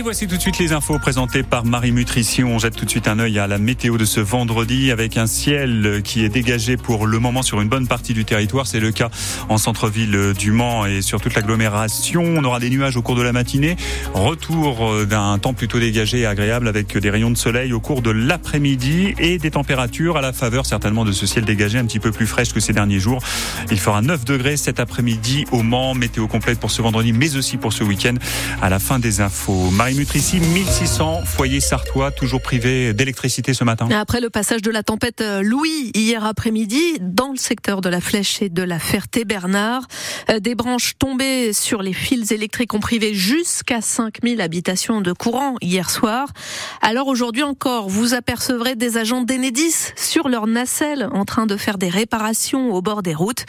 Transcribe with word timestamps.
Et 0.00 0.02
voici 0.02 0.26
tout 0.26 0.36
de 0.36 0.40
suite 0.40 0.58
les 0.58 0.72
infos 0.72 0.98
présentées 0.98 1.42
par 1.42 1.66
Marie 1.66 1.92
Mutrici. 1.92 2.42
On 2.42 2.58
jette 2.58 2.74
tout 2.74 2.86
de 2.86 2.90
suite 2.90 3.06
un 3.06 3.18
œil 3.18 3.38
à 3.38 3.46
la 3.46 3.58
météo 3.58 3.98
de 3.98 4.06
ce 4.06 4.18
vendredi 4.20 4.90
avec 4.90 5.18
un 5.18 5.26
ciel 5.26 6.00
qui 6.02 6.24
est 6.24 6.30
dégagé 6.30 6.78
pour 6.78 7.06
le 7.06 7.18
moment 7.18 7.42
sur 7.42 7.60
une 7.60 7.68
bonne 7.68 7.86
partie 7.86 8.14
du 8.14 8.24
territoire. 8.24 8.66
C'est 8.66 8.80
le 8.80 8.92
cas 8.92 9.10
en 9.50 9.58
centre-ville 9.58 10.32
du 10.32 10.52
Mans 10.52 10.86
et 10.86 11.02
sur 11.02 11.20
toute 11.20 11.34
l'agglomération. 11.34 12.22
On 12.24 12.42
aura 12.44 12.60
des 12.60 12.70
nuages 12.70 12.96
au 12.96 13.02
cours 13.02 13.14
de 13.14 13.20
la 13.20 13.32
matinée. 13.32 13.76
Retour 14.14 15.04
d'un 15.04 15.38
temps 15.38 15.52
plutôt 15.52 15.78
dégagé 15.78 16.20
et 16.20 16.26
agréable 16.26 16.66
avec 16.66 16.96
des 16.96 17.10
rayons 17.10 17.30
de 17.30 17.36
soleil 17.36 17.74
au 17.74 17.80
cours 17.80 18.00
de 18.00 18.10
l'après-midi 18.10 19.14
et 19.18 19.36
des 19.36 19.50
températures 19.50 20.16
à 20.16 20.22
la 20.22 20.32
faveur 20.32 20.64
certainement 20.64 21.04
de 21.04 21.12
ce 21.12 21.26
ciel 21.26 21.44
dégagé 21.44 21.76
un 21.76 21.84
petit 21.84 22.00
peu 22.00 22.10
plus 22.10 22.26
fraîche 22.26 22.54
que 22.54 22.60
ces 22.60 22.72
derniers 22.72 23.00
jours. 23.00 23.22
Il 23.70 23.78
fera 23.78 24.00
9 24.00 24.24
degrés 24.24 24.56
cet 24.56 24.80
après-midi 24.80 25.44
au 25.52 25.62
Mans. 25.62 25.92
Météo 25.92 26.26
complète 26.26 26.58
pour 26.58 26.70
ce 26.70 26.80
vendredi 26.80 27.12
mais 27.12 27.36
aussi 27.36 27.58
pour 27.58 27.74
ce 27.74 27.84
week-end 27.84 28.14
à 28.62 28.70
la 28.70 28.78
fin 28.78 28.98
des 28.98 29.20
infos. 29.20 29.70
Marie 29.72 29.89
Mutrici, 29.94 30.38
1600 30.40 31.22
foyers 31.24 31.60
sartois 31.60 32.10
toujours 32.10 32.42
privés 32.42 32.94
d'électricité 32.94 33.54
ce 33.54 33.64
matin. 33.64 33.88
Après 33.90 34.20
le 34.20 34.30
passage 34.30 34.62
de 34.62 34.70
la 34.70 34.82
tempête 34.82 35.20
euh, 35.20 35.42
Louis 35.42 35.90
hier 35.94 36.24
après-midi 36.24 36.98
dans 37.00 37.30
le 37.32 37.36
secteur 37.36 37.80
de 37.80 37.88
la 37.88 38.00
Flèche 38.00 38.42
et 38.42 38.48
de 38.48 38.62
la 38.62 38.78
Ferté-Bernard, 38.78 39.82
euh, 40.30 40.38
des 40.38 40.54
branches 40.54 40.94
tombées 40.98 41.52
sur 41.52 41.82
les 41.82 41.92
fils 41.92 42.30
électriques 42.30 42.74
ont 42.74 42.80
privé 42.80 43.14
jusqu'à 43.14 43.80
5000 43.80 44.40
habitations 44.40 45.00
de 45.00 45.12
courant 45.12 45.56
hier 45.60 45.90
soir. 45.90 46.28
Alors 46.82 47.08
aujourd'hui 47.08 47.42
encore, 47.42 47.88
vous 47.88 48.14
apercevrez 48.14 48.76
des 48.76 48.96
agents 48.96 49.22
d'Enedis 49.22 49.92
sur 49.96 50.28
leur 50.28 50.46
nacelle 50.46 51.08
en 51.12 51.24
train 51.24 51.46
de 51.46 51.56
faire 51.56 51.78
des 51.78 51.88
réparations 51.88 52.72
au 52.72 52.82
bord 52.82 53.02
des 53.02 53.14
routes. 53.14 53.44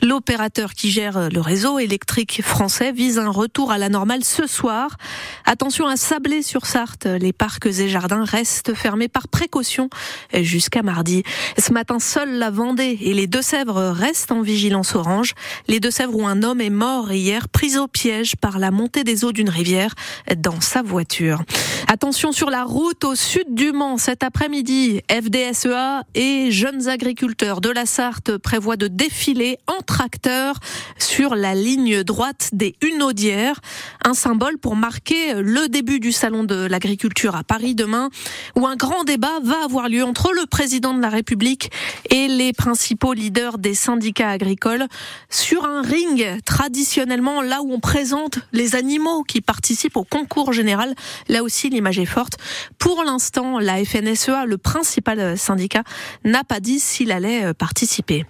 L'opérateur 0.00 0.74
qui 0.74 0.90
gère 0.90 1.28
le 1.30 1.40
réseau 1.40 1.78
électrique 1.78 2.42
français 2.42 2.92
vise 2.92 3.18
un 3.18 3.30
retour 3.30 3.72
à 3.72 3.78
la 3.78 3.88
normale 3.88 4.24
ce 4.24 4.46
soir. 4.46 4.96
Attention 5.44 5.81
à 5.86 5.96
Sablé-sur-Sarthe, 5.96 7.06
les 7.06 7.32
parcs 7.32 7.66
et 7.66 7.88
jardins 7.88 8.24
restent 8.24 8.74
fermés 8.74 9.08
par 9.08 9.28
précaution 9.28 9.88
jusqu'à 10.34 10.82
mardi. 10.82 11.22
Ce 11.58 11.72
matin, 11.72 11.98
seule 11.98 12.38
la 12.38 12.50
Vendée 12.50 12.98
et 13.00 13.14
les 13.14 13.26
Deux-Sèvres 13.26 13.90
restent 13.90 14.32
en 14.32 14.42
vigilance 14.42 14.94
orange. 14.94 15.34
Les 15.68 15.80
Deux-Sèvres 15.80 16.14
où 16.14 16.26
un 16.26 16.42
homme 16.42 16.60
est 16.60 16.70
mort 16.70 17.12
hier, 17.12 17.48
pris 17.48 17.78
au 17.78 17.88
piège 17.88 18.36
par 18.36 18.58
la 18.58 18.70
montée 18.70 19.04
des 19.04 19.24
eaux 19.24 19.32
d'une 19.32 19.48
rivière 19.48 19.94
dans 20.36 20.60
sa 20.60 20.82
voiture. 20.82 21.42
Attention 21.88 22.32
sur 22.32 22.50
la 22.50 22.64
route 22.64 23.04
au 23.04 23.14
sud 23.14 23.54
du 23.54 23.72
Mans 23.72 23.98
cet 23.98 24.22
après-midi. 24.22 25.00
FDSEA 25.10 26.04
et 26.14 26.50
jeunes 26.50 26.88
agriculteurs 26.88 27.60
de 27.60 27.70
la 27.70 27.86
Sarthe 27.86 28.36
prévoient 28.38 28.76
de 28.76 28.88
défiler 28.88 29.58
en 29.66 29.82
tracteur 29.82 30.56
sur 30.98 31.34
la 31.34 31.54
ligne 31.54 32.02
droite 32.02 32.50
des 32.52 32.76
Hunaudières. 32.82 33.60
Un 34.04 34.14
symbole 34.14 34.58
pour 34.58 34.76
marquer 34.76 35.34
le 35.34 35.68
début 35.72 35.98
du 35.98 36.12
salon 36.12 36.44
de 36.44 36.66
l'agriculture 36.66 37.34
à 37.34 37.42
Paris 37.42 37.74
demain, 37.74 38.10
où 38.56 38.66
un 38.66 38.76
grand 38.76 39.04
débat 39.04 39.40
va 39.42 39.64
avoir 39.64 39.88
lieu 39.88 40.04
entre 40.04 40.30
le 40.32 40.46
président 40.46 40.94
de 40.94 41.00
la 41.00 41.08
République 41.08 41.72
et 42.10 42.28
les 42.28 42.52
principaux 42.52 43.14
leaders 43.14 43.58
des 43.58 43.74
syndicats 43.74 44.28
agricoles 44.28 44.86
sur 45.30 45.64
un 45.64 45.82
ring 45.82 46.40
traditionnellement 46.44 47.40
là 47.40 47.62
où 47.62 47.72
on 47.72 47.80
présente 47.80 48.38
les 48.52 48.76
animaux 48.76 49.24
qui 49.24 49.40
participent 49.40 49.96
au 49.96 50.04
concours 50.04 50.52
général. 50.52 50.94
Là 51.28 51.42
aussi, 51.42 51.70
l'image 51.70 51.98
est 51.98 52.04
forte. 52.04 52.36
Pour 52.78 53.02
l'instant, 53.02 53.58
la 53.58 53.82
FNSEA, 53.82 54.44
le 54.46 54.58
principal 54.58 55.38
syndicat, 55.38 55.84
n'a 56.24 56.44
pas 56.44 56.60
dit 56.60 56.80
s'il 56.80 57.10
allait 57.12 57.54
participer. 57.54 58.26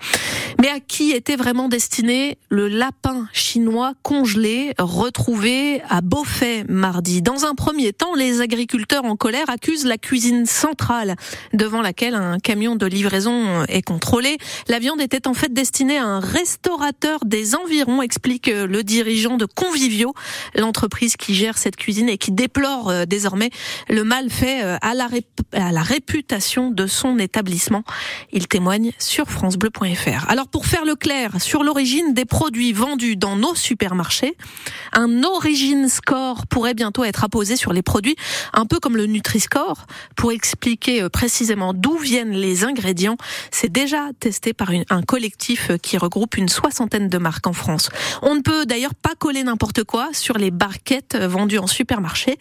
Mais 0.61 0.69
à 0.69 0.79
qui 0.79 1.11
était 1.11 1.37
vraiment 1.37 1.69
destiné 1.69 2.39
le 2.49 2.69
lapin 2.69 3.27
chinois 3.33 3.95
congelé 4.03 4.75
retrouvé 4.79 5.83
à 5.89 6.01
Beaufait 6.03 6.65
mardi 6.69 7.21
Dans 7.21 7.32
un 7.41 7.55
premier 7.55 7.93
temps, 7.93 8.15
les 8.15 8.41
agriculteurs 8.41 9.05
en 9.05 9.17
colère 9.17 9.49
accusent 9.49 9.87
la 9.87 9.99
cuisine 9.99 10.47
centrale 10.47 11.17
devant 11.53 11.81
laquelle 11.81 12.15
un 12.15 12.39
camion 12.39 12.77
de 12.77 12.87
livraison 12.87 13.65
est 13.65 13.83
contrôlé. 13.83 14.39
La 14.69 14.79
viande 14.79 15.01
était 15.01 15.27
en 15.27 15.35
fait 15.35 15.53
destinée 15.53 15.99
à 15.99 16.05
un 16.05 16.21
restaurateur 16.21 17.25
des 17.25 17.55
environs, 17.55 18.03
explique 18.03 18.49
le 18.49 18.85
dirigeant 18.85 19.37
de 19.37 19.47
Convivio, 19.47 20.15
l'entreprise 20.55 21.17
qui 21.17 21.35
gère 21.35 21.59
cette 21.59 21.77
cuisine 21.77 22.09
et 22.09 22.19
qui 22.19 22.33
déplore 22.33 22.91
euh, 22.91 23.05
désormais 23.07 23.51
le 23.89 24.05
mal 24.05 24.31
fait 24.31 24.63
euh, 24.63 24.77
à 24.83 24.95
la, 24.95 25.09
à 25.53 25.73
la 25.73 25.83
réputation 25.83 26.71
de 26.71 26.87
son 26.87 27.19
établissement. 27.19 27.83
Il 28.33 28.49
témoigne 28.49 28.93
sur 28.99 29.31
francebleu.fr. 29.31 30.29
Alors 30.29 30.49
pour 30.49 30.67
faire 30.67 30.85
le 30.85 30.95
clair 30.95 31.41
sur 31.41 31.65
l'origine 31.65 32.15
des 32.15 32.25
produits 32.25 32.73
vendus 32.73 33.17
dans 33.17 33.37
nos 33.37 33.55
supermarchés, 33.55 34.37
un 34.93 35.23
origin 35.23 35.89
score 35.89 36.47
pourrait 36.47 36.75
bientôt 36.75 37.05
être 37.05 37.22
apposé 37.25 37.57
sur 37.57 37.73
les 37.73 37.83
produits, 37.83 38.17
un 38.53 38.67
peu 38.67 38.79
comme 38.79 38.97
le 38.97 39.07
Nutri-Score, 39.07 39.87
pour 40.17 40.33
expliquer 40.33 41.03
euh, 41.03 41.09
précisément 41.09 41.75
d'où 41.75 41.97
viennent 41.97 42.33
les 42.33 42.65
ingrédients. 42.65 43.17
C'est 43.51 43.71
déjà 43.71 44.11
testé 44.21 44.53
par 44.53 44.71
un 44.91 45.03
collectif 45.03 45.71
euh, 45.71 45.77
qui 45.77 45.99
regroupe 45.99 46.37
une 46.37 46.49
soixantaine 46.49 47.09
de 47.09 47.19
marques 47.19 47.47
en 47.47 47.53
France. 47.53 47.91
On 48.23 48.35
ne 48.35 48.41
peut 48.41 48.67
d'ailleurs 48.67 48.95
pas 48.95 49.15
coller 49.19 49.43
n'importe 49.43 49.85
quoi 49.85 50.11
sur 50.13 50.39
les 50.39 50.51
barquettes 50.51 51.15
euh, 51.15 51.29
vendues 51.29 51.59
en 51.59 51.67
supermarché. 51.67 52.39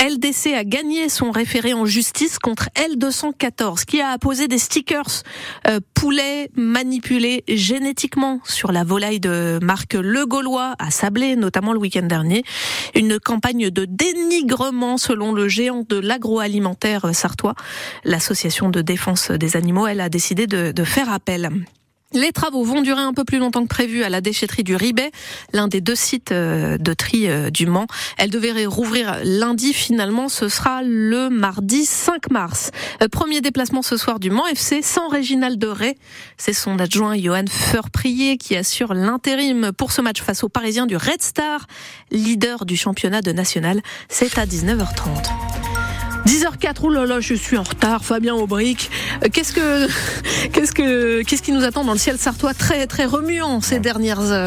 LDC 0.00 0.54
a 0.54 0.64
gagné 0.64 1.08
son 1.08 1.30
référé 1.30 1.74
en 1.74 1.84
justice 1.84 2.38
contre 2.38 2.68
L214 2.74 3.84
qui 3.84 4.00
a 4.00 4.10
apposé 4.10 4.46
des 4.46 4.58
stickers 4.58 5.22
euh, 5.66 5.80
poulet 5.94 6.50
manipulés 6.54 7.42
génétiquement 7.48 8.40
sur 8.44 8.70
la 8.70 8.84
volaille 8.84 9.20
de 9.20 9.58
marque 9.62 9.94
Le 9.94 10.24
Gaulois 10.24 10.74
à 10.78 10.90
Sablé, 10.90 11.36
notamment 11.36 11.72
le 11.72 11.78
week-end 11.78 12.06
dernier. 12.06 12.44
Une 12.94 13.18
campagne 13.18 13.70
de 13.70 13.84
dénigrement 13.84 14.98
selon 14.98 15.32
le 15.32 15.48
géant 15.48 15.84
de 15.88 15.96
l'agroalimentaire 15.96 17.14
sartois. 17.14 17.54
L'association 18.04 18.70
de 18.70 18.82
défense 18.82 19.30
des 19.32 19.56
animaux, 19.56 19.86
elle 19.86 20.00
a 20.00 20.08
décidé 20.08 20.46
de 20.46 20.84
faire 20.84 21.12
appel. 21.12 21.50
Les 22.14 22.32
travaux 22.32 22.64
vont 22.64 22.80
durer 22.80 23.02
un 23.02 23.12
peu 23.12 23.24
plus 23.24 23.38
longtemps 23.38 23.62
que 23.62 23.68
prévu 23.68 24.02
à 24.02 24.08
la 24.08 24.22
déchetterie 24.22 24.64
du 24.64 24.74
Ribet, 24.74 25.10
l'un 25.52 25.68
des 25.68 25.82
deux 25.82 25.94
sites 25.94 26.32
euh, 26.32 26.78
de 26.78 26.94
tri 26.94 27.28
euh, 27.28 27.50
du 27.50 27.66
Mans. 27.66 27.86
Elle 28.16 28.30
devrait 28.30 28.64
rouvrir 28.64 29.18
lundi, 29.24 29.74
finalement 29.74 30.30
ce 30.30 30.48
sera 30.48 30.82
le 30.82 31.28
mardi 31.28 31.84
5 31.84 32.30
mars. 32.30 32.70
Euh, 33.02 33.08
premier 33.08 33.42
déplacement 33.42 33.82
ce 33.82 33.98
soir 33.98 34.20
du 34.20 34.30
Mans 34.30 34.46
FC 34.46 34.80
sans 34.80 35.08
Réginald 35.08 35.58
de 35.58 35.66
Ré. 35.66 35.98
C'est 36.38 36.54
son 36.54 36.78
adjoint 36.78 37.14
Johan 37.14 37.44
Feurprier 37.46 38.38
qui 38.38 38.56
assure 38.56 38.94
l'intérim 38.94 39.72
pour 39.76 39.92
ce 39.92 40.00
match 40.00 40.22
face 40.22 40.42
aux 40.42 40.48
Parisiens 40.48 40.86
du 40.86 40.96
Red 40.96 41.20
Star, 41.20 41.66
leader 42.10 42.64
du 42.64 42.78
championnat 42.78 43.20
de 43.20 43.32
national. 43.32 43.82
C'est 44.08 44.38
à 44.38 44.46
19h30. 44.46 45.57
10h04, 46.28 46.76
oh 46.82 46.90
là 46.90 47.06
là, 47.06 47.20
je 47.20 47.32
suis 47.32 47.56
en 47.56 47.62
retard, 47.62 48.04
Fabien 48.04 48.34
Aubric. 48.34 48.90
Qu'est-ce 49.32 49.54
que, 49.54 49.88
qu'est-ce 50.52 50.72
que, 50.72 51.22
qu'est-ce 51.22 51.40
qui 51.40 51.52
nous 51.52 51.64
attend 51.64 51.84
dans 51.84 51.92
le 51.92 51.98
ciel 51.98 52.18
sartois? 52.18 52.52
Très, 52.52 52.86
très 52.86 53.06
remuant 53.06 53.62
ces 53.62 53.78
dernières 53.78 54.20
heures? 54.30 54.46